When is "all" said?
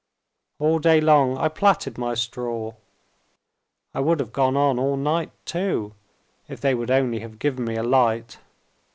0.57-0.79, 4.79-4.97